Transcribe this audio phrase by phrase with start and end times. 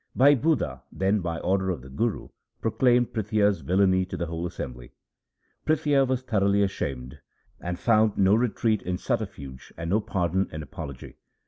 [0.15, 4.93] Bhai Budha then by order of the Guru proclaimed Prithia's villainy to the whole assembly.
[5.63, 7.19] Prithia was thoroughly ashamed,
[7.59, 11.17] and found no retreat in subterfuge and no pardon in apology.